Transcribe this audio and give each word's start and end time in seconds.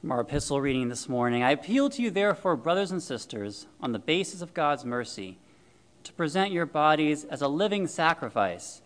From 0.00 0.12
our 0.12 0.20
epistle 0.20 0.60
reading 0.60 0.88
this 0.90 1.08
morning, 1.08 1.42
I 1.42 1.50
appeal 1.50 1.90
to 1.90 2.00
you, 2.00 2.12
therefore, 2.12 2.54
brothers 2.54 2.92
and 2.92 3.02
sisters, 3.02 3.66
on 3.80 3.90
the 3.90 3.98
basis 3.98 4.40
of 4.42 4.54
God's 4.54 4.84
mercy, 4.84 5.38
to 6.04 6.12
present 6.12 6.52
your 6.52 6.66
bodies 6.66 7.24
as 7.24 7.42
a 7.42 7.48
living 7.48 7.88
sacrifice, 7.88 8.80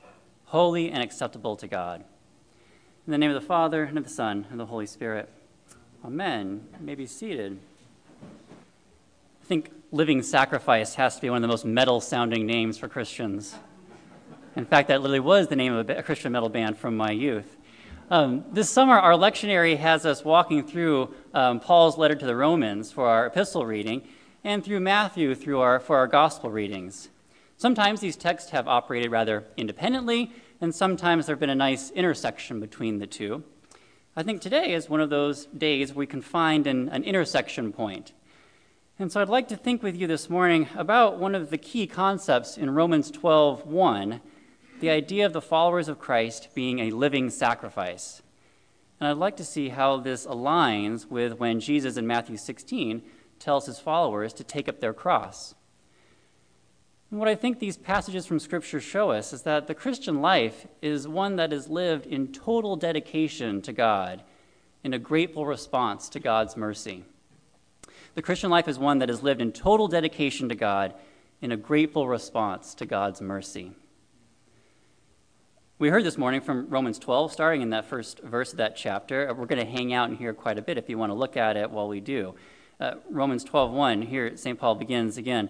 holy 0.47 0.91
and 0.91 1.03
acceptable 1.03 1.55
to 1.57 1.69
God. 1.69 2.03
In 3.07 3.11
the 3.11 3.19
name 3.19 3.31
of 3.31 3.39
the 3.39 3.47
Father, 3.47 3.85
and 3.85 3.99
of 3.99 4.05
the 4.05 4.11
Son, 4.11 4.47
and 4.51 4.53
of 4.53 4.67
the 4.67 4.71
Holy 4.71 4.87
Spirit. 4.87 5.29
Amen. 6.03 6.67
You 6.81 6.87
may 6.87 6.95
be 6.95 7.05
seated. 7.05 7.59
I 9.43 9.45
think 9.45 9.71
living 9.91 10.23
sacrifice 10.23 10.95
has 10.95 11.17
to 11.17 11.21
be 11.21 11.29
one 11.29 11.37
of 11.37 11.43
the 11.43 11.49
most 11.49 11.67
metal 11.67 12.01
sounding 12.01 12.47
names 12.47 12.79
for 12.79 12.89
Christians. 12.89 13.55
In 14.57 14.65
fact, 14.65 14.89
that 14.89 15.03
literally 15.03 15.21
was 15.21 15.49
the 15.49 15.57
name 15.57 15.75
of 15.75 15.91
a 15.91 16.03
Christian 16.03 16.33
metal 16.33 16.49
band 16.49 16.79
from 16.79 16.97
my 16.97 17.11
youth. 17.11 17.59
Um, 18.11 18.45
this 18.53 18.69
summer, 18.69 18.99
our 18.99 19.15
lectionary 19.15 19.79
has 19.79 20.05
us 20.05 20.25
walking 20.25 20.67
through 20.67 21.15
um, 21.33 21.61
Paul's 21.61 21.97
letter 21.97 22.15
to 22.15 22.27
the 22.27 22.37
Romans 22.37 22.93
for 22.93 23.07
our 23.07 23.27
epistle 23.27 23.65
reading, 23.65 24.07
and 24.45 24.65
through 24.65 24.81
Matthew 24.81 25.35
through 25.35 25.61
our, 25.61 25.81
for 25.81 25.97
our 25.97 26.07
gospel 26.07 26.51
readings. 26.51 27.09
Sometimes 27.57 28.01
these 28.01 28.17
texts 28.17 28.51
have 28.51 28.67
operated 28.69 29.11
rather 29.11 29.45
independently, 29.57 30.33
and 30.61 30.75
sometimes 30.75 31.27
there 31.27 31.35
have 31.35 31.41
been 31.41 31.49
a 31.49 31.55
nice 31.55 31.91
intersection 31.93 32.61
between 32.61 32.99
the 32.99 33.07
two. 33.07 33.45
I 34.17 34.23
think 34.23 34.43
today 34.43 34.75
is 34.75 34.91
one 34.91 35.01
of 35.01 35.09
those 35.09 35.47
days 35.47 35.91
where 35.91 36.01
we 36.01 36.07
can 36.07 36.23
find 36.23 36.67
an, 36.67 36.89
an 36.91 37.05
intersection 37.05 37.73
point. 37.73 38.13
And 38.99 39.11
so 39.11 39.23
I'd 39.23 39.29
like 39.29 39.49
to 39.49 39.57
think 39.57 39.83
with 39.83 39.97
you 39.97 40.07
this 40.07 40.29
morning 40.29 40.69
about 40.75 41.19
one 41.19 41.35
of 41.35 41.51
the 41.51 41.59
key 41.59 41.87
concepts 41.87 42.59
in 42.59 42.71
Romans 42.71 43.11
12 43.11 43.67
1 43.67 44.21
the 44.83 44.91
idea 44.91 45.25
of 45.25 45.33
the 45.33 45.41
followers 45.41 45.87
of 45.87 46.01
Christ 46.01 46.49
being 46.57 46.81
a 46.81 46.91
living 46.91 47.31
sacrifice. 47.31 48.21
And 48.99 49.09
I'd 49.09 49.17
like 49.17 49.37
to 49.37 49.45
see 49.45 49.69
how 49.69 49.99
this 49.99 50.27
aligns 50.27 51.09
with 51.09 51.39
when 51.39 51.61
Jesus 51.61 51.97
in 51.97 52.05
Matthew 52.05 52.37
16 52.37 53.01
tells 53.39 53.67
his 53.67 53.79
followers 53.79 54.33
to 54.33 54.43
take 54.43 54.69
up 54.69 54.81
their 54.81 54.93
cross. 54.93 55.55
And 57.13 57.21
what 57.21 57.29
I 57.29 57.37
think 57.37 57.61
these 57.61 57.77
passages 57.77 58.27
from 58.27 58.41
Scripture 58.41 58.81
show 58.81 59.13
us 59.13 59.33
is 59.33 59.43
that 59.43 59.69
the 59.69 59.75
Christian 59.75 60.21
life 60.21 60.67
is 60.83 61.07
one 61.07 61.37
that 61.37 61.53
is 61.53 61.69
lived 61.69 62.07
in 62.07 62.33
total 62.33 62.75
dedication 62.75 63.63
to 63.63 63.73
God, 63.73 64.25
in 64.83 64.93
a 64.93 64.99
grateful 64.99 65.47
response 65.47 66.09
to 66.09 66.19
God's 66.19 66.57
mercy. 66.57 67.05
The 68.17 68.23
Christian 68.23 68.51
life 68.51 68.67
is 68.67 68.81
one 68.81 68.99
that 68.99 69.11
is 69.11 69.23
lived 69.23 69.43
in 69.43 69.53
total 69.53 69.87
dedication 69.87 70.49
to 70.49 70.57
God, 70.57 70.93
in 71.41 71.53
a 71.53 71.57
grateful 71.57 72.09
response 72.09 72.75
to 72.75 72.85
God's 72.85 73.21
mercy. 73.21 73.75
We 75.79 75.89
heard 75.89 76.05
this 76.05 76.19
morning 76.19 76.43
from 76.43 76.69
Romans 76.69 76.99
12, 76.99 77.33
starting 77.33 77.63
in 77.63 77.71
that 77.71 77.87
first 77.87 78.21
verse 78.21 78.53
of 78.53 78.59
that 78.59 78.77
chapter. 78.77 79.33
We're 79.35 79.47
going 79.47 79.65
to 79.65 79.71
hang 79.71 79.93
out 79.93 80.11
in 80.11 80.17
here 80.17 80.33
quite 80.33 80.59
a 80.59 80.63
bit 80.63 80.79
if 80.79 80.89
you 80.89 80.97
want 80.97 81.11
to 81.11 81.15
look 81.15 81.37
at 81.37 81.57
it 81.57 81.71
while 81.71 81.89
we 81.89 81.99
do. 81.99 82.35
Uh, 82.79 82.95
Romans 83.11 83.45
12:1, 83.45 84.07
here 84.07 84.37
St. 84.37 84.59
Paul 84.59 84.77
begins 84.77 85.17
again. 85.17 85.49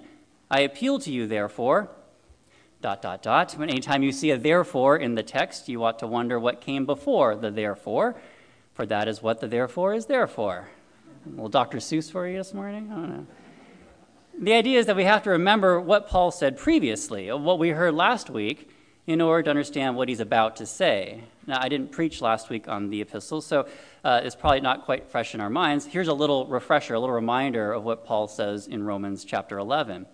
I 0.51 0.61
appeal 0.61 0.99
to 1.01 1.11
you, 1.11 1.27
therefore, 1.27 1.91
dot, 2.81 3.03
dot, 3.03 3.23
dot. 3.23 3.53
When 3.53 3.69
anytime 3.69 4.03
you 4.03 4.13
see 4.13 4.31
a 4.31 4.39
therefore 4.39 4.97
in 4.97 5.17
the 5.17 5.23
text, 5.23 5.69
you 5.69 5.85
ought 5.85 5.99
to 5.99 6.07
wonder 6.07 6.39
what 6.39 6.61
came 6.61 6.87
before 6.87 7.37
the 7.37 7.51
therefore, 7.51 8.17
for 8.73 8.87
that 8.87 9.09
is 9.09 9.23
what 9.23 9.41
the 9.41 9.49
therefore 9.49 9.93
is 9.93 10.07
there 10.07 10.27
for. 10.27 10.69
Little 11.27 11.49
Dr. 11.49 11.79
Seuss 11.79 12.11
for 12.11 12.27
you 12.27 12.39
this 12.39 12.55
morning? 12.55 12.91
I 12.91 12.95
don't 12.95 13.11
know. 13.11 13.27
The 14.39 14.55
idea 14.55 14.79
is 14.79 14.87
that 14.87 14.97
we 14.97 15.05
have 15.05 15.23
to 15.25 15.31
remember 15.31 15.79
what 15.81 16.09
Paul 16.09 16.31
said 16.31 16.57
previously, 16.57 17.31
what 17.31 17.59
we 17.59 17.71
heard 17.71 17.95
last 17.95 18.31
week, 18.31 18.71
in 19.07 19.21
order 19.21 19.43
to 19.43 19.51
understand 19.51 19.97
what 19.97 20.09
he's 20.09 20.21
about 20.21 20.57
to 20.57 20.67
say. 20.67 21.23
Now, 21.47 21.59
I 21.61 21.69
didn't 21.69 21.91
preach 21.91 22.21
last 22.21 22.51
week 22.51 22.69
on 22.69 22.89
the 22.89 23.01
epistle, 23.01 23.41
so 23.41 23.67
uh, 24.05 24.21
it's 24.23 24.37
probably 24.37 24.61
not 24.61 24.85
quite 24.85 25.11
fresh 25.11 25.35
in 25.35 25.41
our 25.41 25.51
minds. 25.51 25.87
Here's 25.87 26.09
a 26.09 26.15
little 26.15 26.47
refresher, 26.47 26.95
a 26.95 27.01
little 27.01 27.15
reminder 27.15 27.73
of 27.73 27.83
what 27.83 28.05
Paul 28.07 28.29
says 28.29 28.69
in 28.69 28.85
Romans 28.85 29.25
chapter 29.25 29.59
11. 29.59 30.07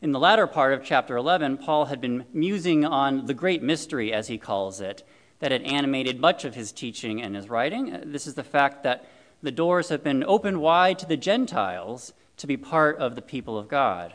In 0.00 0.10
the 0.10 0.18
latter 0.18 0.48
part 0.48 0.72
of 0.72 0.82
chapter 0.82 1.16
11, 1.16 1.58
Paul 1.58 1.84
had 1.84 2.00
been 2.00 2.24
musing 2.32 2.84
on 2.84 3.26
the 3.26 3.34
great 3.34 3.62
mystery, 3.62 4.12
as 4.12 4.26
he 4.26 4.38
calls 4.38 4.80
it, 4.80 5.06
that 5.38 5.52
had 5.52 5.62
animated 5.62 6.18
much 6.18 6.44
of 6.44 6.56
his 6.56 6.72
teaching 6.72 7.22
and 7.22 7.36
his 7.36 7.48
writing. 7.48 8.00
This 8.06 8.26
is 8.26 8.34
the 8.34 8.42
fact 8.42 8.82
that 8.82 9.08
the 9.40 9.52
doors 9.52 9.88
have 9.88 10.02
been 10.02 10.24
opened 10.24 10.60
wide 10.60 10.98
to 10.98 11.06
the 11.06 11.16
Gentiles 11.16 12.12
to 12.38 12.48
be 12.48 12.56
part 12.56 12.98
of 12.98 13.14
the 13.14 13.22
people 13.22 13.56
of 13.56 13.68
God 13.68 14.12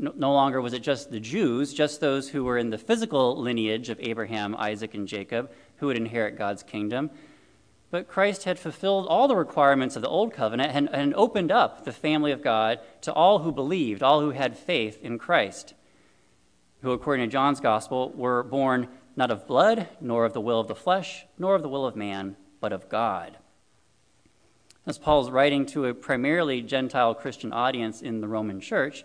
no, 0.00 0.32
longer 0.32 0.62
was 0.62 0.72
it 0.72 0.82
just 0.82 1.10
the 1.10 1.20
Jews, 1.20 1.74
just 1.74 2.00
those 2.00 2.30
who 2.30 2.42
were 2.42 2.56
in 2.56 2.70
the 2.70 2.78
physical 2.78 3.36
lineage 3.36 3.90
of 3.90 4.00
Abraham, 4.00 4.56
Isaac, 4.56 4.94
and 4.94 5.06
Jacob, 5.06 5.50
who 5.76 5.86
would 5.86 5.96
inherit 5.96 6.38
God's 6.38 6.62
kingdom. 6.62 7.10
But 7.90 8.08
Christ 8.08 8.44
had 8.44 8.58
fulfilled 8.58 9.06
all 9.08 9.28
the 9.28 9.36
requirements 9.36 9.96
of 9.96 10.02
the 10.02 10.08
Old 10.08 10.32
Covenant 10.32 10.70
and, 10.74 10.88
and, 10.90 11.14
opened 11.14 11.52
up 11.52 11.84
the 11.84 11.92
family 11.92 12.32
of 12.32 12.42
God 12.42 12.78
to 13.02 13.12
all 13.12 13.40
who 13.40 13.52
believed, 13.52 14.02
all 14.02 14.20
who 14.20 14.30
had 14.30 14.56
faith 14.56 14.98
in 15.02 15.18
Christ, 15.18 15.74
who, 16.82 16.92
according 16.92 17.26
to 17.26 17.32
John's 17.32 17.60
Gospel, 17.60 18.10
were 18.10 18.42
born 18.42 18.88
not 19.16 19.30
of 19.30 19.46
blood, 19.46 19.88
nor 20.00 20.24
of 20.24 20.32
the 20.32 20.40
will 20.40 20.60
of 20.60 20.68
the 20.68 20.74
flesh, 20.74 21.26
nor 21.36 21.56
of 21.56 21.62
the 21.62 21.68
will 21.68 21.84
of 21.84 21.96
man, 21.96 22.36
but 22.60 22.72
of 22.72 22.88
God. 22.88 23.36
As 24.86 24.96
Paul's 24.96 25.30
writing 25.30 25.66
to 25.66 25.86
a 25.86 25.94
primarily 25.94 26.62
Gentile 26.62 27.14
Christian 27.14 27.52
audience 27.52 28.00
in 28.00 28.20
the 28.20 28.28
Roman 28.28 28.60
church, 28.60 29.04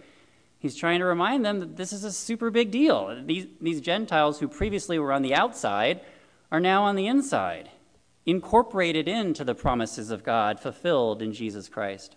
He's 0.65 0.75
trying 0.75 0.97
to 0.97 1.05
remind 1.05 1.45
them 1.45 1.59
that 1.59 1.77
this 1.77 1.93
is 1.93 2.03
a 2.03 2.11
super 2.11 2.49
big 2.49 2.71
deal. 2.71 3.15
These, 3.23 3.45
these 3.61 3.79
Gentiles 3.79 4.39
who 4.39 4.47
previously 4.47 4.97
were 4.97 5.13
on 5.13 5.21
the 5.21 5.35
outside 5.35 6.01
are 6.51 6.59
now 6.59 6.81
on 6.81 6.95
the 6.95 7.05
inside, 7.05 7.69
incorporated 8.25 9.07
into 9.07 9.43
the 9.43 9.53
promises 9.53 10.09
of 10.09 10.23
God 10.23 10.59
fulfilled 10.59 11.21
in 11.21 11.33
Jesus 11.33 11.69
Christ. 11.69 12.15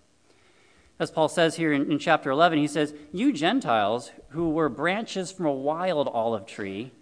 As 0.98 1.10
Paul 1.10 1.28
says 1.28 1.56
here 1.56 1.74
in, 1.74 1.92
in 1.92 1.98
chapter 1.98 2.30
11, 2.30 2.58
he 2.58 2.66
says, 2.66 2.94
You 3.12 3.34
Gentiles 3.34 4.12
who 4.30 4.48
were 4.48 4.70
branches 4.70 5.30
from 5.30 5.44
a 5.44 5.52
wild 5.52 6.08
olive 6.08 6.46
tree 6.46 6.92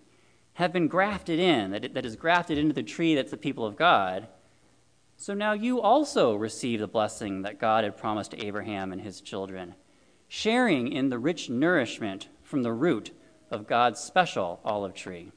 have 0.54 0.72
been 0.72 0.88
grafted 0.88 1.38
in, 1.38 1.70
that, 1.70 1.94
that 1.94 2.04
is 2.04 2.16
grafted 2.16 2.58
into 2.58 2.74
the 2.74 2.82
tree 2.82 3.14
that's 3.14 3.30
the 3.30 3.36
people 3.36 3.64
of 3.64 3.76
God. 3.76 4.26
So 5.16 5.32
now 5.32 5.52
you 5.52 5.80
also 5.80 6.34
receive 6.34 6.80
the 6.80 6.88
blessing 6.88 7.42
that 7.42 7.60
God 7.60 7.84
had 7.84 7.96
promised 7.96 8.32
to 8.32 8.44
Abraham 8.44 8.90
and 8.90 9.00
his 9.00 9.20
children 9.20 9.76
sharing 10.28 10.90
in 10.90 11.08
the 11.08 11.18
rich 11.18 11.48
nourishment 11.48 12.28
from 12.42 12.62
the 12.62 12.72
root 12.72 13.10
of 13.50 13.66
God's 13.66 14.00
special 14.00 14.60
olive 14.64 14.94
tree. 14.94 15.32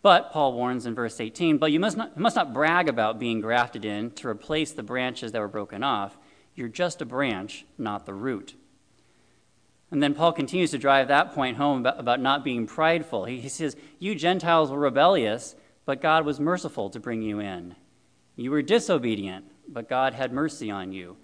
But, 0.00 0.30
Paul 0.30 0.52
warns 0.52 0.86
in 0.86 0.94
verse 0.94 1.20
18, 1.20 1.58
but 1.58 1.72
you 1.72 1.80
must 1.80 1.96
not, 1.96 2.16
must 2.16 2.36
not 2.36 2.54
brag 2.54 2.88
about 2.88 3.18
being 3.18 3.40
grafted 3.40 3.84
in 3.84 4.12
to 4.12 4.28
replace 4.28 4.70
the 4.70 4.82
branches 4.82 5.32
that 5.32 5.40
were 5.40 5.48
broken 5.48 5.82
off. 5.82 6.16
You're 6.54 6.68
just 6.68 7.02
a 7.02 7.04
branch, 7.04 7.66
not 7.76 8.06
the 8.06 8.14
root. 8.14 8.54
And 9.90 10.02
then 10.02 10.14
Paul 10.14 10.32
continues 10.32 10.70
to 10.72 10.78
drive 10.78 11.08
that 11.08 11.34
point 11.34 11.56
home 11.56 11.80
about, 11.80 11.98
about 11.98 12.20
not 12.20 12.44
being 12.44 12.66
prideful. 12.66 13.24
He, 13.24 13.40
he 13.40 13.48
says, 13.48 13.76
You 13.98 14.14
Gentiles 14.14 14.70
were 14.70 14.78
rebellious, 14.78 15.56
but 15.84 16.02
God 16.02 16.24
was 16.24 16.38
merciful 16.38 16.90
to 16.90 17.00
bring 17.00 17.22
you 17.22 17.40
in. 17.40 17.74
You 18.36 18.50
were 18.50 18.62
disobedient, 18.62 19.46
but 19.66 19.88
God 19.88 20.14
had 20.14 20.32
mercy 20.32 20.70
on 20.70 20.92
you. 20.92 21.16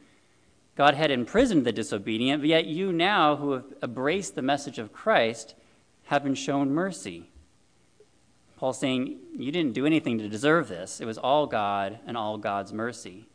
God 0.77 0.95
had 0.95 1.11
imprisoned 1.11 1.65
the 1.65 1.73
disobedient, 1.73 2.43
but 2.43 2.49
yet 2.49 2.67
you 2.67 2.93
now, 2.93 3.37
who 3.37 3.53
have 3.53 3.65
embraced 3.83 4.35
the 4.35 4.43
message 4.43 4.79
of 4.79 4.93
Christ, 4.93 5.55
have 6.05 6.25
been 6.25 6.35
shown 6.35 6.73
mercy. 6.73 7.31
Paul's 8.57 8.79
saying, 8.79 9.19
You 9.37 9.53
didn't 9.53 9.75
do 9.75 9.87
anything 9.87 10.19
to 10.19 10.29
deserve 10.29 10.69
this. 10.69 11.01
It 11.01 11.07
was 11.07 11.19
all 11.19 11.47
God 11.47 12.01
and 12.07 12.17
all 12.17 12.39
God's 12.39 12.73
mercy. 12.73 13.29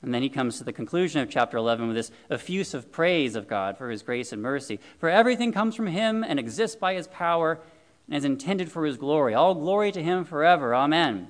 And 0.00 0.12
then 0.12 0.22
he 0.22 0.28
comes 0.28 0.58
to 0.58 0.64
the 0.64 0.72
conclusion 0.72 1.20
of 1.20 1.30
chapter 1.30 1.56
11 1.56 1.86
with 1.86 1.96
this 1.96 2.10
effusive 2.28 2.90
praise 2.90 3.36
of 3.36 3.46
God 3.46 3.78
for 3.78 3.90
his 3.90 4.02
grace 4.02 4.32
and 4.32 4.42
mercy. 4.42 4.80
For 4.98 5.08
everything 5.08 5.52
comes 5.52 5.76
from 5.76 5.86
him 5.86 6.24
and 6.24 6.40
exists 6.40 6.76
by 6.76 6.94
his 6.94 7.06
power 7.06 7.60
and 8.08 8.16
is 8.16 8.24
intended 8.24 8.72
for 8.72 8.84
his 8.84 8.96
glory. 8.96 9.34
All 9.34 9.54
glory 9.54 9.92
to 9.92 10.02
him 10.02 10.24
forever. 10.24 10.74
Amen. 10.74 11.28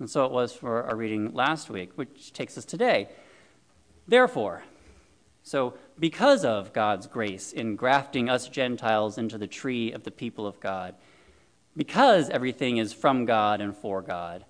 And 0.00 0.10
so 0.10 0.24
it 0.24 0.32
was 0.32 0.52
for 0.52 0.84
our 0.84 0.96
reading 0.96 1.32
last 1.32 1.70
week, 1.70 1.90
which 1.94 2.32
takes 2.32 2.58
us 2.58 2.64
today. 2.64 3.08
Therefore, 4.08 4.64
so 5.42 5.74
because 5.98 6.44
of 6.44 6.72
God's 6.72 7.06
grace 7.06 7.52
in 7.52 7.76
grafting 7.76 8.30
us 8.30 8.48
Gentiles 8.48 9.18
into 9.18 9.36
the 9.36 9.46
tree 9.46 9.92
of 9.92 10.02
the 10.02 10.10
people 10.10 10.46
of 10.46 10.58
God, 10.60 10.94
because 11.76 12.30
everything 12.30 12.78
is 12.78 12.92
from 12.92 13.26
God 13.26 13.60
and 13.60 13.76
for 13.76 14.00
God, 14.00 14.46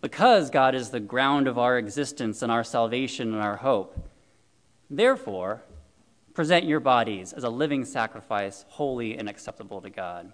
because 0.00 0.48
God 0.48 0.74
is 0.76 0.90
the 0.90 1.00
ground 1.00 1.48
of 1.48 1.58
our 1.58 1.76
existence 1.76 2.40
and 2.40 2.52
our 2.52 2.64
salvation 2.64 3.34
and 3.34 3.42
our 3.42 3.56
hope, 3.56 4.08
therefore, 4.88 5.62
present 6.32 6.64
your 6.64 6.80
bodies 6.80 7.32
as 7.32 7.44
a 7.44 7.50
living 7.50 7.84
sacrifice, 7.84 8.64
holy 8.68 9.16
and 9.16 9.28
acceptable 9.28 9.80
to 9.80 9.90
God. 9.90 10.32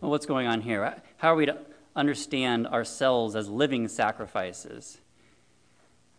Well, 0.00 0.10
what's 0.10 0.26
going 0.26 0.46
on 0.46 0.60
here? 0.60 1.02
How 1.16 1.32
are 1.32 1.36
we 1.36 1.46
to 1.46 1.58
understand 1.96 2.66
ourselves 2.66 3.36
as 3.36 3.48
living 3.48 3.88
sacrifices? 3.88 4.98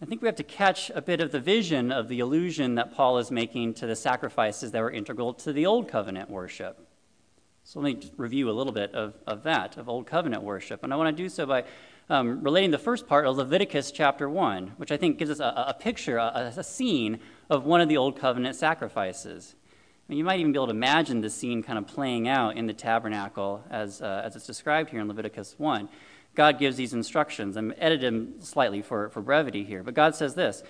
I 0.06 0.08
think 0.08 0.22
we 0.22 0.28
have 0.28 0.36
to 0.36 0.44
catch 0.44 0.92
a 0.94 1.02
bit 1.02 1.20
of 1.20 1.32
the 1.32 1.40
vision 1.40 1.92
of 1.92 2.10
the 2.10 2.20
allusion 2.20 2.76
that 2.76 2.94
Paul 2.94 3.18
is 3.18 3.32
making 3.32 3.74
to 3.76 3.88
the 3.88 3.96
sacrifices 3.96 4.72
that 4.72 4.80
were 4.80 4.92
integral 4.92 5.34
to 5.34 5.52
the 5.52 5.66
Old 5.66 5.88
Covenant 5.88 6.30
worship. 6.30 6.88
So 7.64 7.80
let 7.80 8.04
me 8.04 8.12
review 8.16 8.48
a 8.48 8.54
little 8.54 8.72
bit 8.72 8.94
of, 8.94 9.16
of 9.26 9.42
that, 9.42 9.78
of 9.78 9.90
Old 9.90 10.06
Covenant 10.06 10.44
worship. 10.44 10.84
And 10.84 10.94
I 10.94 10.96
want 10.96 11.18
to 11.18 11.24
do 11.24 11.28
so 11.28 11.48
by 11.48 11.64
um, 12.08 12.44
relating 12.44 12.70
the 12.70 12.78
first 12.78 13.08
part 13.08 13.26
of 13.26 13.36
Leviticus 13.36 13.90
chapter 13.90 14.30
1, 14.30 14.74
which 14.78 14.92
I 14.92 14.98
think 14.98 15.18
gives 15.18 15.32
us 15.32 15.40
a, 15.40 15.66
a 15.70 15.74
picture, 15.74 16.18
a, 16.18 16.54
a, 16.56 16.64
scene 16.64 17.20
of 17.50 17.66
one 17.66 17.82
of 17.82 17.90
the 17.90 17.98
Old 17.98 18.20
Covenant 18.20 18.56
sacrifices. 18.56 19.56
I 19.58 20.04
mean, 20.08 20.20
you 20.20 20.24
might 20.24 20.40
even 20.40 20.52
be 20.52 20.58
able 20.58 20.68
to 20.68 20.72
imagine 20.72 21.22
the 21.22 21.32
scene 21.32 21.64
kind 21.64 21.80
of 21.80 21.88
playing 21.88 22.28
out 22.28 22.58
in 22.58 22.68
the 22.68 22.74
tabernacle 22.74 23.64
as, 23.72 24.04
uh, 24.04 24.22
as 24.24 24.36
it's 24.36 24.46
described 24.46 24.92
here 24.92 25.00
in 25.00 25.08
Leviticus 25.08 25.56
1. 25.58 25.90
God 26.36 26.60
gives 26.60 26.76
these 26.76 26.94
instructions. 26.94 27.56
I'm 27.56 27.74
editing 27.78 28.36
slightly 28.42 28.82
for, 28.82 29.10
for 29.10 29.22
brevity 29.22 29.64
here, 29.64 29.84
but 29.84 29.94
God 29.94 30.16
says 30.16 30.36
this 30.36 30.64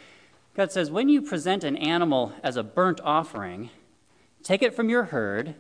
God 0.55 0.71
says, 0.71 0.89
When 0.89 1.09
you 1.09 1.21
present 1.21 1.63
an 1.63 1.75
animal 1.75 2.33
as 2.43 2.55
a 2.55 2.63
burnt 2.63 3.01
offering, 3.03 3.69
take 4.43 4.61
it 4.61 4.75
from 4.75 4.89
your 4.89 5.05
herd 5.05 5.55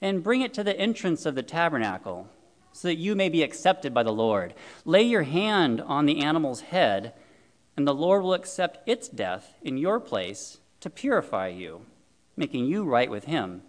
and 0.00 0.22
bring 0.22 0.42
it 0.42 0.54
to 0.54 0.64
the 0.64 0.78
entrance 0.78 1.26
of 1.26 1.34
the 1.34 1.42
tabernacle 1.42 2.28
so 2.72 2.88
that 2.88 2.96
you 2.96 3.14
may 3.14 3.30
be 3.30 3.42
accepted 3.42 3.94
by 3.94 4.02
the 4.02 4.12
Lord. 4.12 4.54
Lay 4.84 5.02
your 5.02 5.22
hand 5.22 5.80
on 5.80 6.04
the 6.04 6.20
animal's 6.20 6.60
head, 6.60 7.14
and 7.74 7.86
the 7.86 7.94
Lord 7.94 8.22
will 8.22 8.34
accept 8.34 8.86
its 8.86 9.08
death 9.08 9.54
in 9.62 9.78
your 9.78 9.98
place 9.98 10.58
to 10.80 10.90
purify 10.90 11.48
you, 11.48 11.86
making 12.36 12.66
you 12.66 12.84
right 12.84 13.10
with 13.10 13.24
him. 13.24 13.62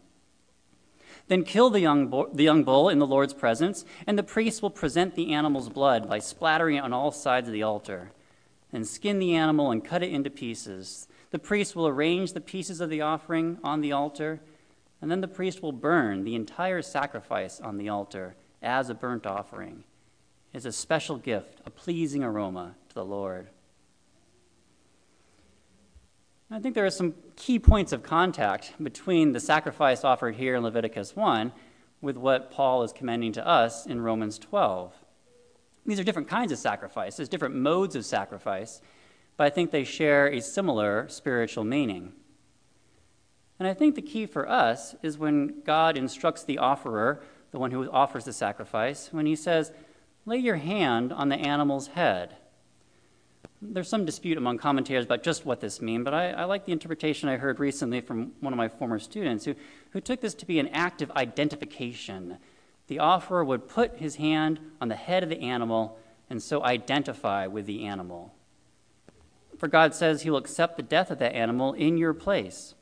Then 1.28 1.44
kill 1.44 1.70
the 1.70 1.82
young, 1.82 2.08
bull, 2.08 2.30
the 2.34 2.44
young 2.44 2.64
bull 2.64 2.90
in 2.90 3.00
the 3.00 3.08
Lord's 3.08 3.34
presence, 3.34 3.84
and 4.06 4.18
the 4.18 4.24
priest 4.24 4.62
will 4.62 4.70
present 4.70 5.16
the 5.16 5.34
animal's 5.34 5.70
blood 5.70 6.08
by 6.08 6.20
splattering 6.20 6.78
it 6.78 6.84
on 6.84 6.94
all 6.94 7.12
sides 7.12 7.48
of 7.48 7.54
the 7.54 7.64
altar. 7.64 8.12
And 8.72 8.88
skin 8.88 9.20
the 9.20 9.36
animal 9.36 9.72
and 9.72 9.84
cut 9.84 10.04
it 10.04 10.12
into 10.12 10.30
pieces. 10.30 11.08
The 11.32 11.40
priest 11.40 11.76
will 11.76 11.88
arrange 11.88 12.34
the 12.34 12.42
pieces 12.42 12.82
of 12.82 12.90
the 12.90 13.02
offering 13.02 13.60
on 13.64 13.82
the 13.82 13.92
altar, 13.92 14.42
and 15.02 15.12
then 15.12 15.22
the 15.22 15.28
priest 15.28 15.62
will 15.62 15.72
burn 15.72 16.24
the 16.24 16.36
entire 16.36 16.82
sacrifice 16.82 17.60
on 17.60 17.78
the 17.78 17.90
altar 17.90 18.36
as 18.62 18.90
a 18.90 18.94
burnt 18.94 19.26
offering 19.26 19.84
is 20.54 20.66
a 20.66 20.72
special 20.72 21.18
gift, 21.18 21.62
a 21.66 21.70
pleasing 21.70 22.24
aroma 22.24 22.76
to 22.90 22.96
the 22.96 23.06
Lord. 23.06 23.50
I 26.50 26.60
think 26.60 26.76
there 26.76 26.86
are 26.86 26.90
some 26.90 27.14
key 27.36 27.60
points 27.60 27.92
of 27.92 28.04
contact 28.04 28.74
between 28.82 29.34
the 29.34 29.40
sacrifice 29.40 30.06
offered 30.06 30.36
here 30.36 30.56
in 30.56 30.64
Leviticus 30.64 31.14
1 31.14 31.52
with 32.00 32.16
what 32.16 32.52
Paul 32.52 32.84
is 32.84 32.94
commending 32.94 33.34
to 33.34 33.46
us 33.46 33.86
in 33.86 34.00
Romans 34.00 34.40
12. 34.40 34.94
These 35.86 36.00
are 36.00 36.06
different 36.06 36.30
kinds 36.30 36.54
of 36.54 36.58
sacrifices, 36.58 37.28
different 37.28 37.56
modes 37.56 37.98
of 37.98 38.06
sacrifice, 38.06 38.82
but 39.36 39.46
I 39.46 39.50
think 39.50 39.72
they 39.72 39.84
share 39.84 40.28
a 40.28 40.40
similar 40.40 41.10
spiritual 41.10 41.66
meaning. 41.66 42.14
And 43.60 43.68
I 43.68 43.74
think 43.74 43.96
the 43.96 44.02
key 44.02 44.26
for 44.26 44.48
us 44.48 44.96
is 45.04 45.18
when 45.18 45.62
God 45.66 45.98
instructs 45.98 46.44
the 46.44 46.60
offerer 46.60 47.24
the 47.52 47.60
one 47.60 47.72
who 47.72 47.90
offers 47.92 48.26
the 48.26 48.34
sacrifice, 48.34 49.10
when 49.12 49.26
he 49.26 49.36
says, 49.36 49.72
Lay 50.26 50.38
your 50.38 50.58
hand 50.58 51.12
on 51.12 51.30
the 51.30 51.38
animal's 51.38 51.88
head. 51.88 52.36
There's 53.62 53.90
some 53.90 54.06
dispute 54.06 54.38
among 54.38 54.60
commentators 54.60 55.06
about 55.06 55.24
just 55.24 55.46
what 55.46 55.62
this 55.62 55.82
means, 55.82 56.04
but 56.04 56.14
I, 56.14 56.30
I, 56.30 56.44
like 56.44 56.66
the 56.66 56.72
interpretation 56.72 57.28
I 57.28 57.38
heard 57.38 57.60
recently 57.60 58.02
from 58.02 58.34
one 58.40 58.54
of 58.54 58.58
my 58.58 58.68
former 58.68 59.00
students 59.00 59.46
who, 59.46 59.56
who 59.92 60.02
took 60.02 60.22
this 60.22 60.36
to 60.36 60.46
be 60.46 60.60
an 60.60 60.68
act 60.68 61.02
of 61.02 61.10
identification. 61.12 62.38
The 62.88 63.00
offerer 63.00 63.44
would 63.44 63.68
put 63.68 63.98
his 63.98 64.18
hand 64.18 64.60
on 64.80 64.90
the 64.90 64.96
head 64.96 65.24
of 65.24 65.30
the 65.30 65.42
animal 65.42 65.98
and 66.30 66.42
so 66.42 66.64
identify 66.64 67.48
with 67.48 67.66
the 67.66 67.86
animal. 67.86 68.34
For 69.58 69.68
God 69.68 69.96
says 69.96 70.22
he 70.22 70.30
will 70.30 70.38
accept 70.38 70.78
the 70.78 70.84
death 70.84 71.10
of 71.10 71.18
that 71.20 71.34
animal 71.34 71.74
in 71.74 71.98
your 71.98 72.14
place. 72.14 72.76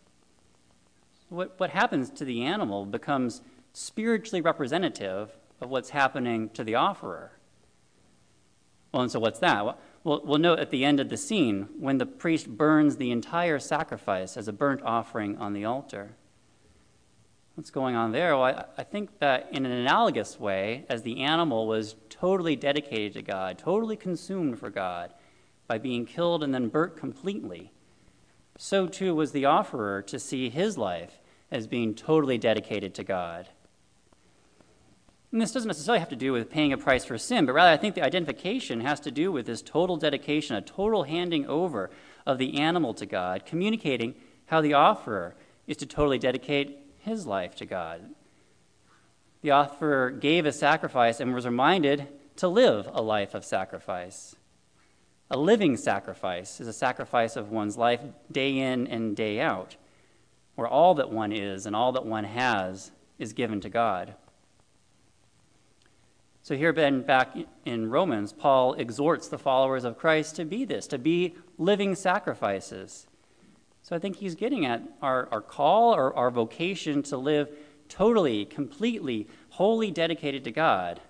What, 1.30 1.58
what 1.58 1.70
happens 1.70 2.10
to 2.12 2.26
the 2.26 2.44
animal 2.44 2.86
becomes 2.86 3.42
spiritually 3.72 4.42
representative 4.42 5.38
of 5.62 5.70
what's 5.70 5.92
happening 5.92 6.50
to 6.50 6.64
the 6.64 6.76
offerer. 6.76 7.32
Well, 8.92 9.04
and 9.04 9.12
so 9.12 9.20
what's 9.20 9.40
that? 9.40 9.66
Well, 9.66 9.78
we'll 10.06 10.38
note 10.38 10.60
at 10.60 10.70
the 10.70 10.86
end 10.86 11.00
of 11.00 11.10
the 11.10 11.18
scene 11.18 11.68
when 11.80 11.98
the 11.98 12.06
priest 12.06 12.48
burns 12.48 12.98
the 12.98 13.12
entire 13.12 13.58
sacrifice 13.58 14.38
as 14.38 14.48
a 14.48 14.54
burnt 14.54 14.82
offering 14.84 15.36
on 15.38 15.54
the 15.54 15.66
altar. 15.66 16.16
What's 17.56 17.72
going 17.72 17.96
on 17.96 18.12
there? 18.12 18.36
Well, 18.36 18.44
I, 18.44 18.66
I 18.78 18.84
think 18.84 19.20
that 19.20 19.50
in 19.52 19.66
an 19.66 19.72
analogous 19.72 20.40
way, 20.40 20.86
as 20.90 21.02
the 21.02 21.22
animal 21.22 21.68
was 21.68 21.96
totally 22.10 22.56
dedicated 22.56 23.14
to 23.14 23.22
God, 23.24 23.58
totally 23.58 23.96
consumed 23.96 24.60
for 24.60 24.70
God 24.70 25.14
by 25.68 25.80
being 25.80 26.06
killed 26.06 26.44
and 26.44 26.54
then 26.54 26.68
burnt 26.68 26.96
completely, 26.96 27.72
so 28.58 28.88
too 28.88 29.16
was 29.16 29.32
the 29.32 29.46
offerer 29.46 30.02
to 30.04 30.20
see 30.20 30.50
his 30.50 30.78
life 30.78 31.20
as 31.50 31.66
being 31.66 31.96
totally 31.96 32.38
dedicated 32.38 32.94
to 32.94 33.04
God. 33.04 33.50
And 35.32 35.42
this 35.42 35.52
doesn't 35.52 35.68
necessarily 35.68 36.00
have 36.00 36.10
to 36.10 36.16
do 36.16 36.32
with 36.32 36.50
paying 36.50 36.72
a 36.72 36.78
price 36.78 37.04
for 37.04 37.18
sin, 37.18 37.46
but 37.46 37.54
rather 37.54 37.72
I 37.72 37.78
think 37.78 37.96
the 37.96 38.04
identification 38.04 38.82
has 38.82 39.00
to 39.02 39.12
do 39.12 39.32
with 39.32 39.46
this 39.46 39.62
total 39.62 39.98
dedication, 39.98 40.56
a 40.56 40.62
total 40.62 41.04
handing 41.04 41.46
over 41.48 41.90
of 42.26 42.38
the 42.38 42.60
animal 42.60 42.94
to 42.94 43.06
God, 43.06 43.46
communicating 43.46 44.16
how 44.48 44.62
the 44.62 44.74
offerer 44.74 45.36
is 45.68 45.78
to 45.78 45.86
totally 45.86 46.20
dedicate 46.20 46.80
his 47.00 47.26
life 47.26 47.56
to 47.56 47.66
God. 47.66 48.14
The 49.42 49.52
offerer 49.52 50.10
gave 50.10 50.46
a 50.46 50.52
sacrifice 50.52 51.20
and 51.20 51.34
was 51.34 51.46
reminded 51.46 52.08
to 52.38 52.48
live 52.48 52.90
a 52.92 53.02
life 53.02 53.34
of 53.34 53.46
sacrifice. 53.46 54.36
A 55.30 55.38
living 55.38 55.78
sacrifice 55.78 56.60
is 56.60 56.68
a 56.68 56.74
sacrifice 56.74 57.36
of 57.36 57.52
one's 57.52 57.78
life 57.78 58.02
day 58.32 58.58
in 58.58 58.88
and 58.88 59.16
day 59.16 59.40
out, 59.40 59.76
where 60.56 60.68
all 60.68 60.96
that 60.96 61.12
one 61.12 61.32
is 61.32 61.66
and 61.66 61.76
all 61.76 61.92
that 61.92 62.06
one 62.06 62.24
has 62.24 62.92
is 63.18 63.34
given 63.34 63.62
to 63.62 63.70
God. 63.70 64.16
So, 66.46 66.56
here 66.56 66.72
then, 66.72 67.02
back 67.02 67.36
in 67.66 67.90
Romans, 67.90 68.32
Paul 68.32 68.76
exhorts 68.76 69.28
the 69.28 69.40
followers 69.40 69.84
of 69.84 69.98
Christ 69.98 70.36
to 70.36 70.46
be 70.46 70.64
this, 70.64 70.86
to 70.90 71.00
be 71.00 71.34
living 71.58 71.96
sacrifices. 71.96 73.08
So, 73.82 73.96
I 73.96 74.00
think 74.00 74.18
he's 74.18 74.36
getting 74.36 74.64
at 74.64 74.84
our, 75.02 75.28
our 75.32 75.42
call 75.42 75.96
or 75.96 76.16
our 76.16 76.30
vocation 76.30 77.02
to 77.02 77.18
live 77.18 77.50
totally, 77.90 78.46
completely, 78.46 79.28
wholly 79.50 79.90
dedicated 79.90 80.44
to 80.44 80.52
God. 80.52 81.02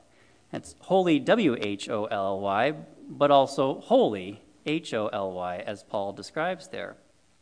That's 0.54 0.74
holy, 0.80 1.20
W 1.20 1.58
H 1.60 1.90
O 1.90 2.06
L 2.06 2.40
Y, 2.40 2.74
but 3.10 3.30
also 3.30 3.82
holy, 3.82 4.42
H 4.66 4.94
O 4.94 5.08
L 5.08 5.34
Y, 5.34 5.58
as 5.68 5.84
Paul 5.84 6.14
describes 6.14 6.70
there. 6.70 6.96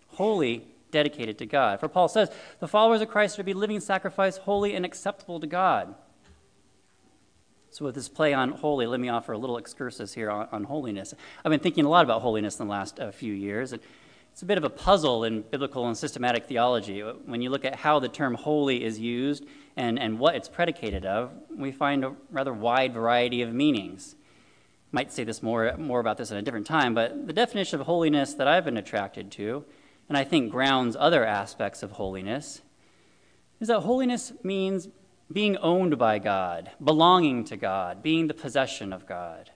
Holy, 0.08 0.66
dedicated 0.90 1.38
to 1.38 1.46
God. 1.46 1.80
For 1.80 1.90
Paul 1.90 2.08
says, 2.08 2.32
the 2.60 2.68
followers 2.68 3.02
of 3.02 3.10
Christ 3.10 3.36
are 3.36 3.44
to 3.44 3.44
be 3.44 3.54
living 3.54 3.80
sacrifice, 3.80 4.38
holy 4.38 4.74
and 4.74 4.84
acceptable 4.84 5.40
to 5.40 5.46
God. 5.46 5.94
So, 7.74 7.86
with 7.86 7.96
this 7.96 8.08
play 8.08 8.36
on 8.36 8.52
holy, 8.52 8.86
let 8.86 9.00
me 9.00 9.10
offer 9.10 9.32
a 9.32 9.38
little 9.38 9.58
excursus 9.58 10.14
here 10.14 10.30
on, 10.30 10.48
on 10.52 10.64
holiness. 10.66 11.12
I've 11.44 11.50
been 11.50 11.60
thinking 11.60 11.86
a 11.86 11.90
lot 11.90 12.04
about 12.04 12.22
holiness 12.22 12.60
in 12.60 12.68
the 12.68 12.72
last 12.72 13.00
uh, 13.00 13.10
few 13.12 13.34
years. 13.34 13.74
and 13.74 13.82
It's 14.32 14.44
a 14.44 14.46
bit 14.46 14.60
of 14.60 14.64
a 14.64 14.70
puzzle 14.70 15.24
in 15.24 15.42
biblical 15.42 15.88
and 15.88 15.98
systematic 15.98 16.46
theology. 16.46 17.00
When 17.00 17.42
you 17.42 17.50
look 17.50 17.66
at 17.66 17.74
how 17.74 17.98
the 17.98 18.10
term 18.10 18.36
holy 18.36 18.84
is 18.84 19.00
used 19.00 19.48
and, 19.76 19.98
and 19.98 20.20
what 20.20 20.36
it's 20.36 20.48
predicated 20.48 21.04
of, 21.04 21.32
we 21.50 21.72
find 21.72 22.06
a 22.06 22.14
rather 22.30 22.54
wide 22.54 22.94
variety 22.94 23.42
of 23.42 23.52
meanings. 23.52 24.18
Might 24.92 25.12
say 25.12 25.24
this 25.24 25.42
more, 25.42 25.76
more 25.76 26.00
about 26.00 26.18
this 26.18 26.32
at 26.32 26.38
a 26.38 26.44
different 26.44 26.68
time, 26.68 26.94
but 26.94 27.26
the 27.26 27.34
definition 27.34 27.82
of 27.82 27.88
holiness 27.88 28.36
that 28.36 28.48
I've 28.48 28.66
been 28.66 28.78
attracted 28.78 29.32
to, 29.32 29.66
and 30.10 30.16
I 30.16 30.26
think 30.26 30.52
grounds 30.52 30.96
other 31.00 31.26
aspects 31.26 31.82
of 31.82 31.94
holiness, 31.94 32.62
is 33.60 33.68
that 33.70 33.80
holiness 33.80 34.32
means 34.44 34.90
being 35.34 35.58
owned 35.58 35.98
by 35.98 36.20
God, 36.20 36.70
belonging 36.82 37.44
to 37.46 37.58
God, 37.58 38.04
being 38.04 38.28
the 38.28 38.34
possession 38.36 38.94
of 38.94 39.08
God. 39.08 39.50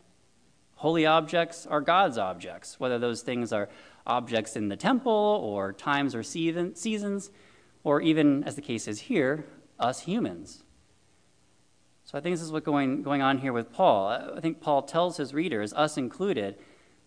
Holy 0.75 1.05
objects 1.05 1.67
are 1.67 1.81
God's 1.81 2.17
objects, 2.17 2.79
whether 2.79 2.97
those 2.97 3.21
things 3.21 3.53
are 3.53 3.69
objects 4.05 4.55
in 4.55 4.69
the 4.69 4.75
temple 4.75 5.11
or 5.11 5.73
times 5.73 6.15
or 6.15 6.23
seasons, 6.23 7.29
or 7.83 8.01
even, 8.01 8.43
as 8.43 8.55
the 8.55 8.61
case 8.61 8.87
is 8.87 9.01
here, 9.01 9.45
us 9.79 10.01
humans. 10.01 10.63
So 12.05 12.17
I 12.17 12.21
think 12.21 12.33
this 12.33 12.41
is 12.41 12.51
what's 12.51 12.65
going, 12.65 13.03
going 13.03 13.21
on 13.21 13.37
here 13.37 13.53
with 13.53 13.71
Paul. 13.71 14.07
I 14.07 14.39
think 14.39 14.61
Paul 14.61 14.81
tells 14.81 15.17
his 15.17 15.33
readers, 15.33 15.73
us 15.73 15.97
included, 15.97 16.57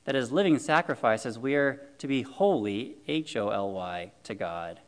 that 0.05 0.15
as 0.15 0.31
living 0.31 0.59
sacrifices, 0.59 1.39
we 1.39 1.55
are 1.55 1.81
to 1.99 2.07
be 2.07 2.23
holy, 2.23 2.97
H 3.09 3.37
O 3.37 3.49
L 3.49 3.73
Y, 3.73 4.13
to 4.25 4.35
God. 4.35 4.81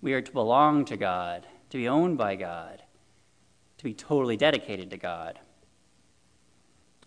We 0.00 0.14
are 0.14 0.22
to 0.22 0.32
belong 0.32 0.84
to 0.86 0.96
God, 0.96 1.46
to 1.70 1.76
be 1.76 1.88
owned 1.88 2.18
by 2.18 2.36
God 2.36 2.83
to 3.84 3.90
be 3.90 3.94
totally 3.94 4.36
dedicated 4.36 4.90
to 4.90 4.96
God. 4.96 5.38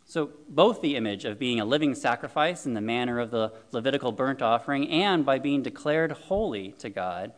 So, 0.05 0.29
both 0.47 0.81
the 0.81 0.95
image 0.95 1.25
of 1.25 1.39
being 1.39 1.59
a 1.59 1.65
living 1.65 1.95
sacrifice 1.95 2.65
in 2.65 2.75
the 2.75 2.81
manner 2.81 3.19
of 3.19 3.31
the 3.31 3.51
Levitical 3.71 4.13
burnt 4.13 4.41
offering 4.41 4.87
and 4.89 5.25
by 5.25 5.39
being 5.39 5.63
declared 5.63 6.11
holy 6.11 6.73
to 6.79 6.89
God, 6.89 7.33